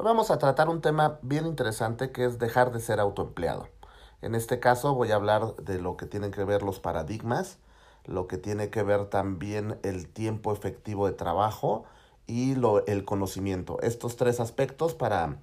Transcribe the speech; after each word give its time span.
Hoy 0.00 0.06
vamos 0.06 0.30
a 0.30 0.38
tratar 0.38 0.70
un 0.70 0.80
tema 0.80 1.18
bien 1.20 1.44
interesante 1.44 2.10
que 2.10 2.24
es 2.24 2.38
dejar 2.38 2.72
de 2.72 2.80
ser 2.80 3.00
autoempleado. 3.00 3.68
En 4.22 4.34
este 4.34 4.58
caso 4.58 4.94
voy 4.94 5.12
a 5.12 5.16
hablar 5.16 5.56
de 5.56 5.78
lo 5.78 5.98
que 5.98 6.06
tienen 6.06 6.30
que 6.30 6.42
ver 6.42 6.62
los 6.62 6.80
paradigmas, 6.80 7.58
lo 8.06 8.26
que 8.26 8.38
tiene 8.38 8.70
que 8.70 8.82
ver 8.82 9.10
también 9.10 9.78
el 9.82 10.08
tiempo 10.08 10.54
efectivo 10.54 11.06
de 11.06 11.12
trabajo 11.12 11.84
y 12.26 12.54
lo, 12.54 12.86
el 12.86 13.04
conocimiento. 13.04 13.78
Estos 13.82 14.16
tres 14.16 14.40
aspectos 14.40 14.94
para, 14.94 15.36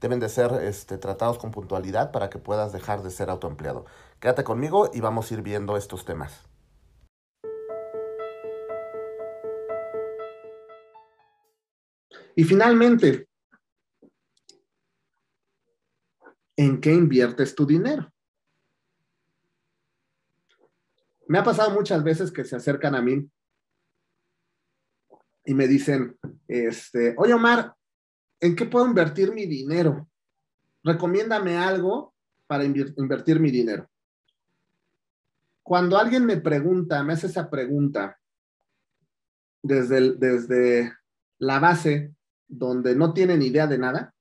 deben 0.00 0.18
de 0.18 0.28
ser 0.28 0.54
este, 0.54 0.98
tratados 0.98 1.38
con 1.38 1.52
puntualidad 1.52 2.10
para 2.10 2.30
que 2.30 2.40
puedas 2.40 2.72
dejar 2.72 3.04
de 3.04 3.12
ser 3.12 3.30
autoempleado. 3.30 3.86
Quédate 4.18 4.42
conmigo 4.42 4.90
y 4.92 4.98
vamos 4.98 5.30
a 5.30 5.34
ir 5.34 5.42
viendo 5.42 5.76
estos 5.76 6.04
temas. 6.04 6.48
Y 12.34 12.42
finalmente, 12.42 13.29
¿en 16.60 16.78
qué 16.78 16.92
inviertes 16.92 17.54
tu 17.54 17.64
dinero? 17.64 18.12
Me 21.26 21.38
ha 21.38 21.42
pasado 21.42 21.70
muchas 21.70 22.04
veces 22.04 22.30
que 22.30 22.44
se 22.44 22.54
acercan 22.54 22.94
a 22.94 23.00
mí 23.00 23.26
y 25.46 25.54
me 25.54 25.66
dicen, 25.66 26.18
este, 26.46 27.14
oye 27.16 27.32
Omar, 27.32 27.74
¿en 28.40 28.54
qué 28.54 28.66
puedo 28.66 28.84
invertir 28.84 29.32
mi 29.32 29.46
dinero? 29.46 30.10
Recomiéndame 30.82 31.56
algo 31.56 32.14
para 32.46 32.64
invertir 32.64 33.40
mi 33.40 33.50
dinero. 33.50 33.88
Cuando 35.62 35.96
alguien 35.96 36.26
me 36.26 36.36
pregunta, 36.36 37.02
me 37.02 37.14
hace 37.14 37.28
esa 37.28 37.48
pregunta 37.48 38.20
desde, 39.62 40.14
desde 40.16 40.92
la 41.38 41.58
base 41.58 42.12
donde 42.46 42.94
no 42.94 43.14
tienen 43.14 43.40
idea 43.40 43.66
de 43.66 43.78
nada, 43.78 44.14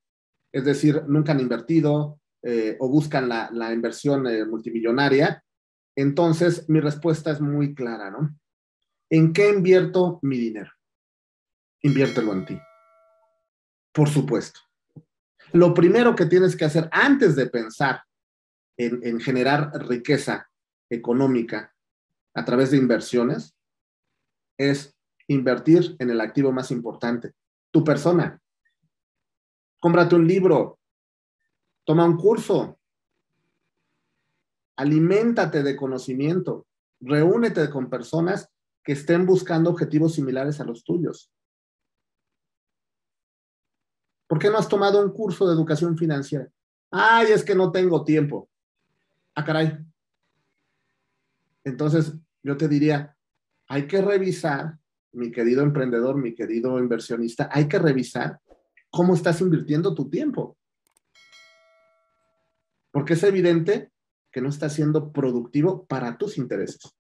es 0.53 0.63
decir, 0.63 1.03
nunca 1.05 1.33
han 1.33 1.41
invertido 1.41 2.18
eh, 2.43 2.77
o 2.79 2.87
buscan 2.87 3.27
la, 3.27 3.73
inversión 3.73 4.25
eh, 4.27 4.45
multimillonaria, 4.45 5.43
entonces 5.95 6.67
mi 6.69 6.79
respuesta 6.79 7.31
es 7.31 7.41
muy 7.41 7.75
clara, 7.75 8.09
¿no? 8.09 8.37
¿En 9.09 9.33
qué 9.33 9.49
invierto 9.49 10.19
mi 10.21 10.37
dinero? 10.37 10.71
Inviértelo 11.81 12.33
en 12.33 12.45
ti. 12.45 12.59
Por 13.91 14.07
supuesto. 14.07 14.59
Lo 15.51 15.73
primero 15.73 16.15
que 16.15 16.27
tienes 16.27 16.55
que 16.55 16.65
hacer 16.65 16.87
antes 16.91 17.35
de 17.35 17.47
pensar 17.47 18.03
en, 18.77 18.99
en 19.03 19.19
generar 19.19 19.71
riqueza 19.87 20.47
económica 20.89 21.73
a 22.35 22.45
través 22.45 22.71
de 22.71 22.77
inversiones 22.77 23.55
es 24.57 24.95
invertir 25.27 25.95
en 25.99 26.09
el 26.09 26.21
activo 26.21 26.51
más 26.51 26.71
importante, 26.71 27.33
tu 27.71 27.83
persona. 27.83 28.39
Cómprate 29.79 30.15
un 30.15 30.27
libro, 30.27 30.78
toma 31.89 32.05
un 32.05 32.17
curso, 32.17 32.79
aliméntate 34.75 35.63
de 35.63 35.75
conocimiento, 35.75 36.67
reúnete 36.99 37.67
con 37.71 37.89
personas 37.89 38.47
que 38.83 38.91
estén 38.91 39.25
buscando 39.25 39.71
objetivos 39.71 40.13
similares 40.13 40.59
a 40.59 40.65
los 40.65 40.83
tuyos. 40.83 41.31
¿Por 44.27 44.37
qué 44.37 44.51
no 44.51 44.59
has 44.59 44.69
tomado 44.69 45.03
un 45.03 45.11
curso 45.11 45.47
de 45.47 45.55
educación 45.55 45.97
financiera? 45.97 46.47
Ay, 46.91 47.31
es 47.31 47.43
que 47.43 47.55
no 47.55 47.71
tengo 47.71 48.03
tiempo. 48.03 48.47
Ah, 49.33 49.43
caray. 49.43 49.75
Entonces, 51.63 52.13
yo 52.43 52.55
te 52.55 52.67
diría, 52.67 53.17
hay 53.67 53.87
que 53.87 53.99
revisar 53.99 54.77
mi 55.13 55.31
querido 55.31 55.63
emprendedor, 55.63 56.17
mi 56.17 56.35
querido 56.35 56.77
inversionista, 56.77 57.49
hay 57.51 57.67
que 57.67 57.79
revisar 57.79 58.39
cómo 58.91 59.15
estás 59.15 59.41
invirtiendo 59.41 59.95
tu 59.95 60.07
tiempo. 60.07 60.58
Porque 62.99 63.13
es 63.13 63.23
evidente 63.23 63.93
que 64.29 64.41
no 64.41 64.49
estás 64.49 64.73
siendo 64.73 65.13
productivo 65.13 65.85
para 65.85 66.17
tus 66.17 66.37
intereses. 66.37 66.93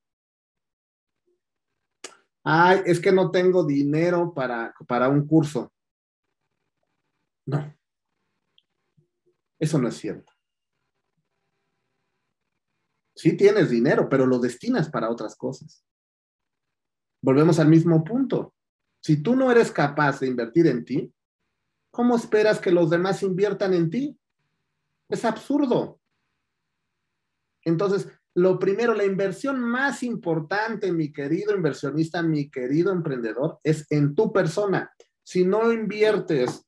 Ay, 2.41 2.83
es 2.85 3.01
que 3.01 3.11
no 3.11 3.31
tengo 3.31 3.65
dinero 3.65 4.33
para, 4.33 4.73
para 4.87 5.09
un 5.09 5.27
curso. 5.27 5.73
No. 7.47 7.75
Eso 9.59 9.77
no 9.77 9.89
es 9.89 9.97
cierto. 9.97 10.31
Sí 13.13 13.35
tienes 13.35 13.69
dinero, 13.69 14.07
pero 14.07 14.25
lo 14.25 14.39
destinas 14.39 14.89
para 14.89 15.09
otras 15.09 15.35
cosas 15.35 15.83
volvemos 17.21 17.59
al 17.59 17.67
mismo 17.67 18.05
punto. 18.05 18.53
Si 19.01 19.21
tú 19.21 19.35
no 19.35 19.51
eres 19.51 19.73
capaz 19.73 20.21
de 20.21 20.27
invertir 20.27 20.67
en 20.67 20.85
ti, 20.85 21.13
¿cómo 21.91 22.15
esperas 22.15 22.61
que 22.61 22.71
los 22.71 22.89
demás 22.89 23.23
inviertan 23.23 23.73
en 23.73 23.89
ti? 23.89 24.17
Es 25.09 25.25
absurdo. 25.25 25.99
Entonces, 27.65 28.07
lo 28.35 28.59
primero, 28.59 28.93
la 28.93 29.05
inversión 29.05 29.59
más 29.59 30.03
importante, 30.03 30.91
mi 30.91 31.11
querido 31.11 31.55
inversionista, 31.55 32.21
mi 32.21 32.49
querido 32.49 32.91
emprendedor, 32.91 33.59
es 33.63 33.85
en 33.91 34.15
tu 34.15 34.31
persona. 34.31 34.91
Si 35.23 35.43
no 35.43 35.73
inviertes 35.73 36.65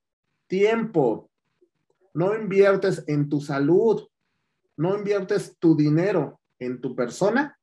tiempo, 0.47 1.31
no 2.13 2.35
inviertes 2.35 3.03
en 3.07 3.29
tu 3.29 3.39
salud, 3.39 4.07
no 4.75 4.97
inviertes 4.97 5.57
tu 5.59 5.75
dinero 5.75 6.41
en 6.59 6.81
tu 6.81 6.95
persona, 6.95 7.57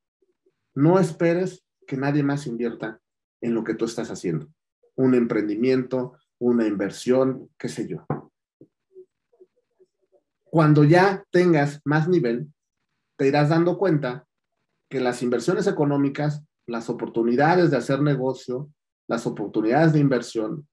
no 0.75 0.99
esperes 0.99 1.65
que 1.87 1.97
nadie 1.97 2.23
más 2.23 2.47
invierta 2.47 3.01
en 3.41 3.55
lo 3.55 3.65
que 3.65 3.75
tú 3.75 3.85
estás 3.85 4.11
haciendo. 4.11 4.49
Un 4.95 5.15
emprendimiento, 5.15 6.15
una 6.39 6.67
inversión, 6.67 7.51
qué 7.59 7.69
sé 7.69 7.87
yo. 7.89 8.07
Cuando 10.51 10.85
ya 10.85 11.25
tengas 11.31 11.81
más 11.85 12.09
nivel, 12.09 12.53
te 13.17 13.27
irás 13.27 13.49
dando 13.49 13.77
cuenta 13.77 14.27
que 14.89 15.01
las 15.01 15.23
inversiones 15.23 15.67
económicas, 15.67 16.43
las 16.67 16.89
oportunidades 16.89 17.71
de 17.71 17.77
hacer 17.77 18.01
negocio, 18.01 18.71
las 19.09 19.27
oportunidades 19.27 19.93
de 19.93 19.99
inversión, 19.99 20.69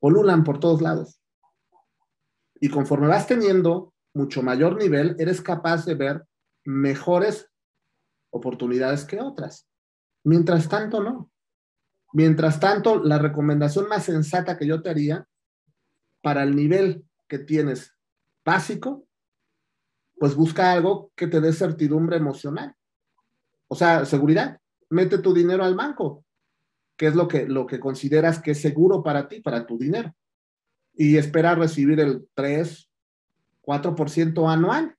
polulan 0.00 0.44
por 0.44 0.60
todos 0.60 0.82
lados. 0.82 1.20
Y 2.60 2.68
conforme 2.68 3.08
vas 3.08 3.26
teniendo 3.26 3.92
mucho 4.14 4.42
mayor 4.42 4.76
nivel, 4.76 5.16
eres 5.18 5.40
capaz 5.40 5.84
de 5.84 5.94
ver 5.94 6.24
mejores 6.64 7.50
oportunidades 8.30 9.04
que 9.04 9.20
otras. 9.20 9.68
Mientras 10.24 10.68
tanto, 10.68 11.02
no. 11.02 11.30
Mientras 12.12 12.60
tanto, 12.60 13.02
la 13.02 13.18
recomendación 13.18 13.88
más 13.88 14.04
sensata 14.04 14.56
que 14.56 14.66
yo 14.66 14.82
te 14.82 14.90
haría 14.90 15.26
para 16.22 16.42
el 16.44 16.54
nivel 16.54 17.04
que 17.28 17.38
tienes 17.38 17.93
básico, 18.44 19.06
pues 20.18 20.34
busca 20.34 20.72
algo 20.72 21.12
que 21.16 21.26
te 21.26 21.40
dé 21.40 21.52
certidumbre 21.52 22.16
emocional. 22.16 22.74
O 23.68 23.74
sea, 23.74 24.04
seguridad. 24.04 24.60
Mete 24.90 25.18
tu 25.18 25.34
dinero 25.34 25.64
al 25.64 25.74
banco, 25.74 26.24
que 26.96 27.06
es 27.06 27.14
lo 27.14 27.26
que, 27.26 27.46
lo 27.46 27.66
que 27.66 27.80
consideras 27.80 28.40
que 28.40 28.52
es 28.52 28.60
seguro 28.60 29.02
para 29.02 29.28
ti, 29.28 29.40
para 29.40 29.66
tu 29.66 29.78
dinero. 29.78 30.14
Y 30.94 31.16
espera 31.16 31.54
recibir 31.54 31.98
el 32.00 32.28
3, 32.34 32.90
4% 33.62 34.52
anual. 34.52 34.96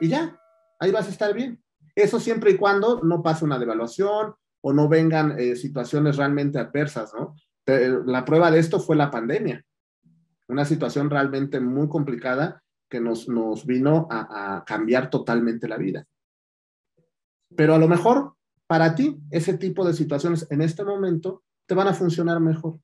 Y 0.00 0.08
ya, 0.08 0.40
ahí 0.78 0.90
vas 0.90 1.06
a 1.06 1.10
estar 1.10 1.34
bien. 1.34 1.62
Eso 1.94 2.20
siempre 2.20 2.52
y 2.52 2.56
cuando 2.56 3.00
no 3.02 3.22
pase 3.22 3.44
una 3.44 3.58
devaluación 3.58 4.34
o 4.60 4.72
no 4.72 4.88
vengan 4.88 5.38
eh, 5.38 5.56
situaciones 5.56 6.16
realmente 6.16 6.58
adversas, 6.58 7.12
¿no? 7.14 7.34
La 7.66 8.24
prueba 8.24 8.50
de 8.50 8.60
esto 8.60 8.78
fue 8.78 8.94
la 8.94 9.10
pandemia, 9.10 9.64
una 10.48 10.64
situación 10.64 11.10
realmente 11.10 11.60
muy 11.60 11.88
complicada 11.88 12.62
que 12.88 13.00
nos, 13.00 13.28
nos 13.28 13.66
vino 13.66 14.06
a, 14.10 14.64
cambiar 14.66 15.10
totalmente 15.10 15.68
la 15.68 15.76
vida. 15.76 16.06
Pero 17.56 17.74
a 17.74 17.78
lo 17.78 17.88
mejor 17.88 18.34
para 18.66 18.94
ti 18.94 19.18
ese 19.30 19.56
tipo 19.56 19.86
de 19.86 19.94
situaciones 19.94 20.46
en 20.50 20.60
este 20.60 20.84
momento 20.84 21.44
te 21.66 21.74
van 21.74 21.88
a 21.88 21.94
funcionar 21.94 22.40
mejor. 22.40 22.78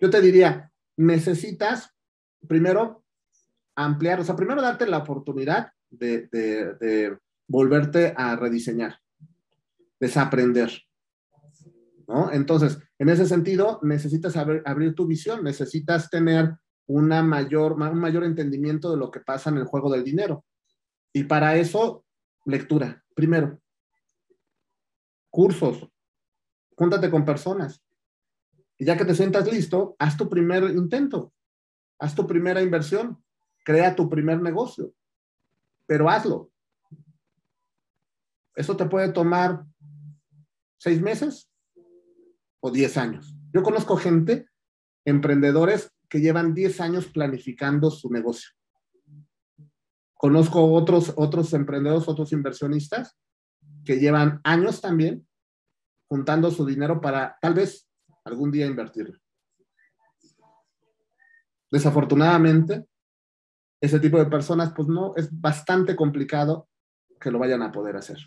Yo 0.00 0.10
te 0.10 0.20
diría, 0.20 0.72
necesitas 0.96 1.94
primero 2.46 3.04
ampliar, 3.76 4.20
o 4.20 4.24
sea, 4.24 4.36
primero 4.36 4.62
darte 4.62 4.86
la 4.86 4.98
oportunidad 4.98 5.72
de, 5.90 6.28
de, 6.28 7.18
volverte 7.48 8.12
a 8.16 8.34
rediseñar, 8.36 9.00
desaprender. 10.00 10.70
¿No? 12.06 12.30
Entonces, 12.32 12.78
en 12.98 13.08
ese 13.08 13.26
sentido, 13.26 13.80
necesitas 13.82 14.36
abrir, 14.36 14.94
tu 14.94 15.06
visión, 15.06 15.42
necesitas 15.42 16.08
tener 16.08 16.56
una 16.86 17.22
mayor, 17.22 17.72
un 17.72 17.98
mayor 17.98 18.24
entendimiento 18.24 18.90
de 18.90 18.96
lo 18.96 19.10
que 19.10 19.20
pasa 19.20 19.50
en 19.50 19.58
el 19.58 19.64
juego 19.64 19.90
del 19.90 20.04
dinero. 20.04 20.44
Y 21.12 21.24
para 21.24 21.56
eso, 21.56 22.04
lectura, 22.44 23.02
primero. 23.14 23.60
Cursos, 25.30 25.88
júntate 26.76 27.10
con 27.10 27.24
personas. 27.24 27.82
Y 28.78 28.84
ya 28.84 28.96
que 28.96 29.04
te 29.04 29.14
sientas 29.14 29.50
listo, 29.50 29.96
haz 29.98 30.16
tu 30.16 30.28
primer 30.28 30.64
intento, 30.64 31.32
haz 31.98 32.14
tu 32.14 32.26
primera 32.26 32.62
inversión, 32.62 33.22
crea 33.64 33.96
tu 33.96 34.08
primer 34.08 34.40
negocio, 34.40 34.92
pero 35.86 36.08
hazlo. 36.08 36.50
Eso 38.54 38.76
te 38.76 38.86
puede 38.86 39.12
tomar 39.12 39.64
seis 40.78 41.00
meses 41.00 41.50
o 42.60 42.70
diez 42.70 42.96
años. 42.96 43.34
Yo 43.52 43.62
conozco 43.62 43.96
gente 43.96 44.48
emprendedores 45.04 45.92
que 46.08 46.20
llevan 46.20 46.54
10 46.54 46.80
años 46.80 47.06
planificando 47.06 47.90
su 47.90 48.10
negocio. 48.10 48.50
Conozco 50.14 50.72
otros, 50.72 51.12
otros 51.16 51.52
emprendedores, 51.52 52.08
otros 52.08 52.32
inversionistas 52.32 53.16
que 53.84 53.98
llevan 53.98 54.40
años 54.44 54.80
también 54.80 55.26
juntando 56.08 56.50
su 56.50 56.64
dinero 56.64 57.00
para 57.00 57.36
tal 57.40 57.54
vez 57.54 57.88
algún 58.24 58.50
día 58.50 58.66
invertirlo. 58.66 59.18
Desafortunadamente, 61.70 62.86
ese 63.80 64.00
tipo 64.00 64.18
de 64.18 64.26
personas, 64.26 64.72
pues 64.74 64.88
no, 64.88 65.14
es 65.16 65.28
bastante 65.30 65.94
complicado 65.94 66.68
que 67.20 67.30
lo 67.30 67.38
vayan 67.38 67.62
a 67.62 67.72
poder 67.72 67.96
hacer, 67.96 68.18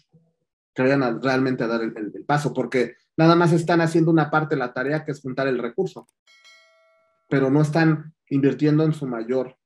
que 0.73 0.83
vayan 0.83 1.21
realmente 1.21 1.63
a 1.63 1.67
dar 1.67 1.81
el, 1.81 2.25
paso, 2.25 2.53
porque 2.53 2.95
nada 3.19 3.35
más 3.35 3.51
están 3.51 3.81
haciendo 3.81 4.11
una 4.11 4.31
parte 4.31 4.55
de 4.55 4.59
la 4.59 4.73
tarea 4.73 5.03
que 5.03 5.11
es 5.11 5.19
juntar 5.19 5.45
el 5.49 5.57
recurso, 5.57 6.07
pero 7.27 7.51
no 7.51 7.61
están 7.61 8.15
invirtiendo 8.29 8.85
en 8.85 8.93
su 8.93 9.07
mayor, 9.07 9.57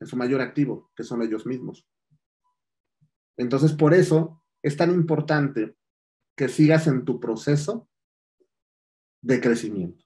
en 0.00 0.06
su 0.08 0.16
mayor 0.16 0.40
activo, 0.40 0.90
que 0.96 1.04
son 1.04 1.22
ellos 1.22 1.46
mismos. 1.46 1.86
Entonces, 3.36 3.72
por 3.72 3.94
eso 3.94 4.42
es 4.62 4.76
tan 4.76 4.90
importante 4.90 5.76
que 6.36 6.48
sigas 6.48 6.88
en 6.88 7.04
tu 7.04 7.20
proceso 7.20 7.88
de 9.20 9.40
crecimiento. 9.40 10.01